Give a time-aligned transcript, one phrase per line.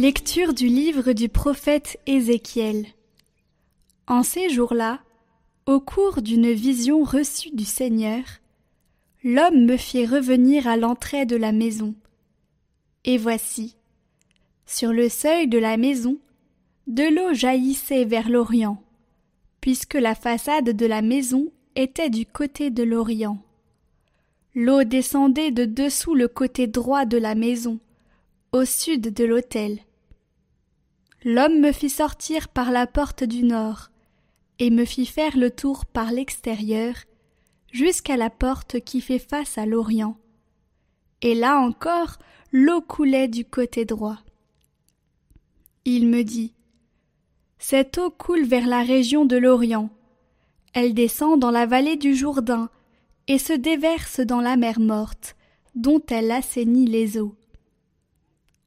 [0.00, 2.86] Lecture du livre du prophète Ézéchiel.
[4.06, 5.00] En ces jours-là,
[5.66, 8.22] au cours d'une vision reçue du Seigneur,
[9.24, 11.96] l'homme me fit revenir à l'entrée de la maison.
[13.04, 13.74] Et voici,
[14.66, 16.16] sur le seuil de la maison,
[16.86, 18.80] de l'eau jaillissait vers l'Orient,
[19.60, 23.42] puisque la façade de la maison était du côté de l'Orient.
[24.54, 27.80] L'eau descendait de dessous le côté droit de la maison,
[28.52, 29.80] au sud de l'autel.
[31.24, 33.90] L'homme me fit sortir par la porte du nord,
[34.58, 36.94] et me fit faire le tour par l'extérieur,
[37.72, 40.16] jusqu'à la porte qui fait face à l'Orient.
[41.22, 42.18] Et là encore,
[42.52, 44.18] l'eau coulait du côté droit.
[45.84, 46.54] Il me dit
[47.58, 49.90] Cette eau coule vers la région de l'Orient.
[50.72, 52.70] Elle descend dans la vallée du Jourdain
[53.26, 55.34] et se déverse dans la mer morte,
[55.74, 57.34] dont elle assainit les eaux.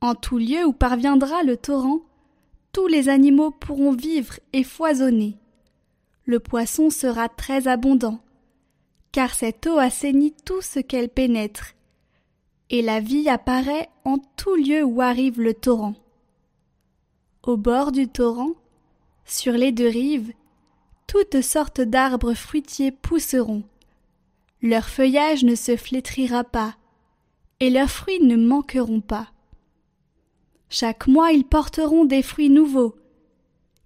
[0.00, 2.00] En tout lieu où parviendra le torrent,
[2.74, 5.38] tous les animaux pourront vivre et foisonner.
[6.26, 8.18] Le poisson sera très abondant,
[9.12, 11.74] car cette eau assainit tout ce qu'elle pénètre,
[12.70, 15.94] et la vie apparaît en tout lieu où arrive le torrent.
[17.44, 18.54] Au bord du torrent,
[19.24, 20.32] sur les deux rives,
[21.06, 23.62] toutes sortes d'arbres fruitiers pousseront.
[24.62, 26.74] Leur feuillage ne se flétrira pas,
[27.60, 29.33] et leurs fruits ne manqueront pas.
[30.68, 32.96] Chaque mois ils porteront des fruits nouveaux,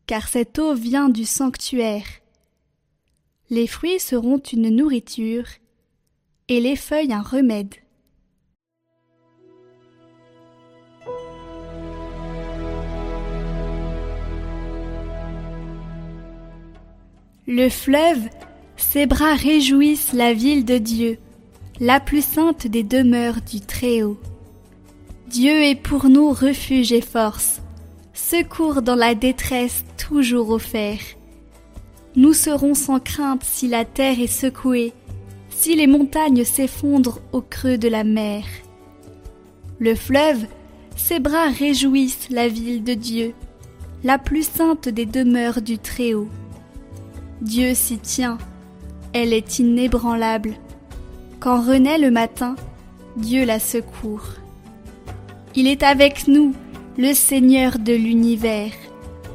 [0.07, 2.07] car cette eau vient du sanctuaire.
[3.51, 5.47] Les fruits seront une nourriture,
[6.49, 7.75] et les feuilles un remède.
[17.47, 18.28] Le fleuve,
[18.77, 21.19] ses bras réjouissent la ville de Dieu,
[21.81, 24.19] la plus sainte des demeures du Très-Haut.
[25.31, 27.61] Dieu est pour nous refuge et force,
[28.15, 31.00] secours dans la détresse toujours offert.
[32.16, 34.94] Nous serons sans crainte si la terre est secouée,
[35.50, 38.44] si les montagnes s'effondrent au creux de la mer.
[39.78, 40.47] Le fleuve,
[40.97, 43.34] ses bras réjouissent la ville de Dieu,
[44.05, 46.31] la plus sainte des demeures du Très-Haut.
[47.43, 48.38] Dieu s'y tient,
[49.12, 50.55] elle est inébranlable.
[51.38, 52.56] Quand renaît le matin,
[53.19, 54.38] Dieu la secourt.
[55.60, 56.54] Il est avec nous,
[56.96, 58.70] le Seigneur de l'univers,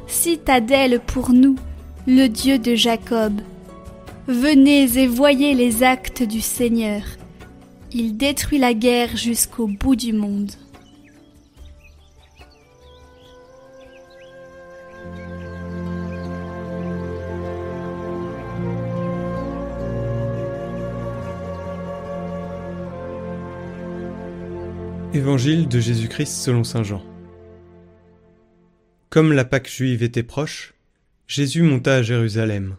[0.06, 1.56] citadelle pour nous,
[2.06, 3.42] le Dieu de Jacob.
[4.26, 7.02] Venez et voyez les actes du Seigneur.
[7.92, 10.52] Il détruit la guerre jusqu'au bout du monde.
[25.14, 27.00] Évangile de Jésus-Christ selon Saint Jean.
[29.10, 30.74] Comme la Pâque juive était proche,
[31.28, 32.78] Jésus monta à Jérusalem.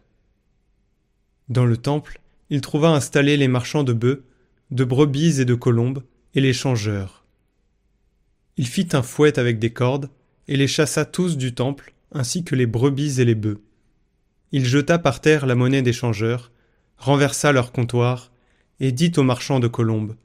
[1.48, 2.20] Dans le temple,
[2.50, 4.26] il trouva installés les marchands de bœufs,
[4.72, 6.04] de brebis et de colombes,
[6.34, 7.24] et les changeurs.
[8.58, 10.10] Il fit un fouet avec des cordes,
[10.50, 13.62] et les chassa tous du temple, ainsi que les brebis et les bœufs.
[14.52, 16.52] Il jeta par terre la monnaie des changeurs,
[16.98, 18.34] renversa leur comptoir,
[18.82, 20.18] et dit aux marchands de colombes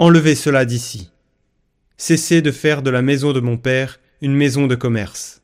[0.00, 1.10] Enlevez cela d'ici.
[1.96, 5.42] Cessez de faire de la maison de mon Père une maison de commerce.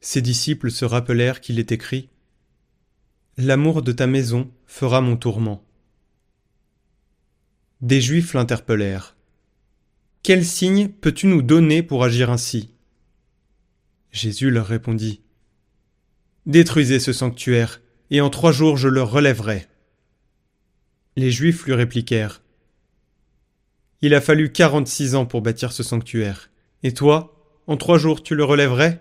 [0.00, 2.10] Ses disciples se rappelèrent qu'il est écrit
[3.38, 5.64] L'amour de ta maison fera mon tourment.
[7.80, 9.16] Des Juifs l'interpellèrent.
[10.22, 12.72] Quel signe peux-tu nous donner pour agir ainsi?
[14.12, 15.22] Jésus leur répondit
[16.46, 17.80] Détruisez ce sanctuaire,
[18.12, 19.66] et en trois jours je le relèverai.
[21.16, 22.42] Les Juifs lui répliquèrent
[24.02, 26.50] il a fallu quarante-six ans pour bâtir ce sanctuaire.
[26.82, 27.34] Et toi,
[27.66, 29.00] en trois jours, tu le relèverais?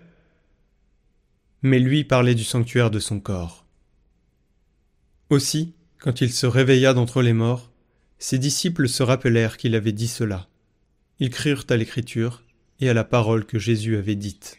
[1.61, 3.65] Mais lui parlait du sanctuaire de son corps.
[5.29, 7.71] Aussi, quand il se réveilla d'entre les morts,
[8.19, 10.47] ses disciples se rappelèrent qu'il avait dit cela.
[11.19, 12.43] Ils crurent à l'écriture
[12.79, 14.57] et à la parole que Jésus avait dite.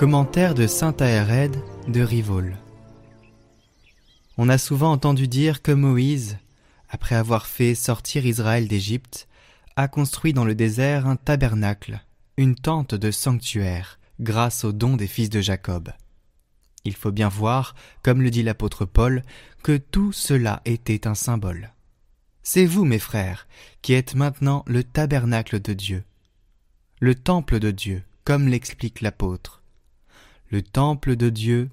[0.00, 1.54] Commentaire de saint Aéred
[1.86, 2.56] de Rivol.
[4.38, 6.38] On a souvent entendu dire que Moïse,
[6.88, 9.28] après avoir fait sortir Israël d'Égypte,
[9.76, 12.00] a construit dans le désert un tabernacle,
[12.38, 15.92] une tente de sanctuaire, grâce au don des fils de Jacob.
[16.86, 19.22] Il faut bien voir, comme le dit l'apôtre Paul,
[19.62, 21.74] que tout cela était un symbole.
[22.42, 23.46] C'est vous, mes frères,
[23.82, 26.04] qui êtes maintenant le tabernacle de Dieu.
[27.00, 29.59] le temple de Dieu, comme l'explique l'apôtre.
[30.50, 31.70] Le temple de Dieu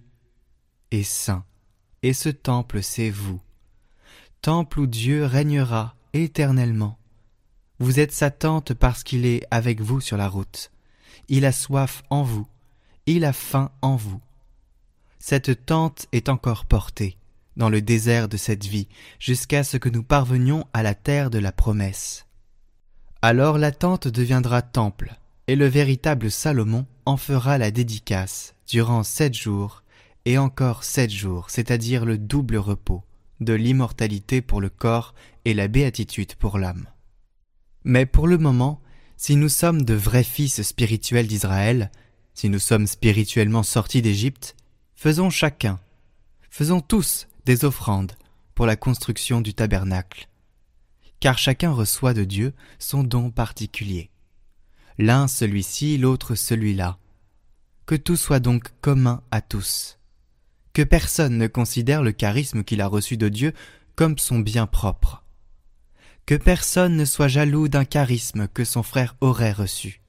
[0.92, 1.44] est saint,
[2.04, 3.42] et ce temple c'est vous.
[4.44, 7.00] Temple où Dieu régnera éternellement.
[7.80, 10.72] Vous êtes sa tente parce qu'il est avec vous sur la route.
[11.28, 12.46] Il a soif en vous,
[13.08, 14.22] il a faim en vous.
[15.18, 17.18] Cette tente est encore portée
[17.56, 18.88] dans le désert de cette vie,
[19.18, 22.28] jusqu'à ce que nous parvenions à la terre de la promesse.
[23.24, 25.16] Alors la tente deviendra temple,
[25.48, 29.84] et le véritable Salomon en fera la dédicace durant sept jours,
[30.26, 33.04] et encore sept jours, c'est-à-dire le double repos,
[33.40, 35.14] de l'immortalité pour le corps
[35.46, 36.88] et la béatitude pour l'âme.
[37.84, 38.82] Mais pour le moment,
[39.16, 41.92] si nous sommes de vrais fils spirituels d'Israël,
[42.34, 44.56] si nous sommes spirituellement sortis d'Égypte,
[44.96, 45.80] faisons chacun,
[46.50, 48.12] faisons tous des offrandes
[48.54, 50.28] pour la construction du tabernacle.
[51.20, 54.10] Car chacun reçoit de Dieu son don particulier.
[54.98, 56.98] L'un celui-ci, l'autre celui-là.
[57.88, 59.98] Que tout soit donc commun à tous.
[60.74, 63.54] Que personne ne considère le charisme qu'il a reçu de Dieu
[63.96, 65.24] comme son bien propre.
[66.26, 70.02] Que personne ne soit jaloux d'un charisme que son frère aurait reçu.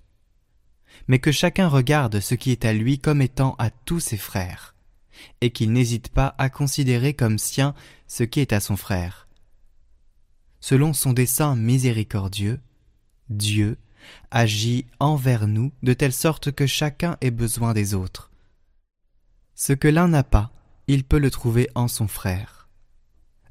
[1.06, 4.74] Mais que chacun regarde ce qui est à lui comme étant à tous ses frères
[5.40, 7.76] et qu'il n'hésite pas à considérer comme sien
[8.08, 9.28] ce qui est à son frère.
[10.58, 12.58] Selon son dessein miséricordieux,
[13.30, 13.78] Dieu
[14.30, 18.30] agit envers nous de telle sorte que chacun ait besoin des autres.
[19.54, 20.52] Ce que l'un n'a pas,
[20.86, 22.68] il peut le trouver en son frère.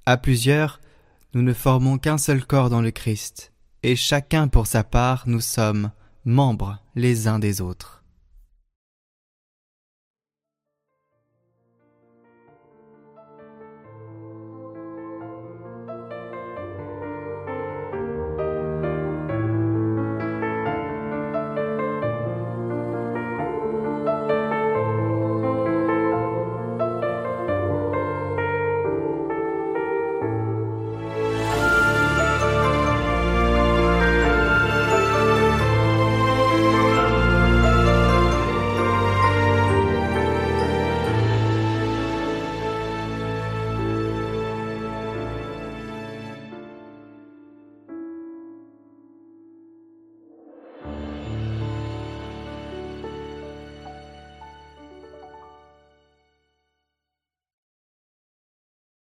[0.05, 0.79] À plusieurs,
[1.33, 3.51] nous ne formons qu'un seul corps dans le Christ,
[3.83, 5.91] et chacun pour sa part nous sommes
[6.25, 7.96] membres les uns des autres.